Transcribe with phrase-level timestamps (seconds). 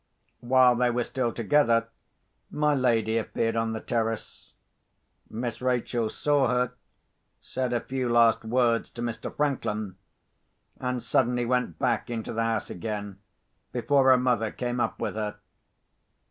[0.39, 1.87] While they were still together,
[2.49, 4.53] my lady appeared on the terrace.
[5.29, 9.31] Miss Rachel saw her—said a few last words to Mr.
[9.37, 13.19] Franklin—and suddenly went back into the house again,
[13.71, 15.37] before her mother came up with her.